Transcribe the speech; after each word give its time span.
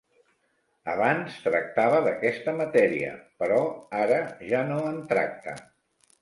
Abans 0.93 1.35
tractava 1.43 1.99
d'aquesta 2.07 2.55
matèria, 2.61 3.11
però 3.43 3.61
ara 4.01 4.19
ja 4.55 4.65
no 4.73 4.81
en 4.95 4.99
tracta. 5.15 5.57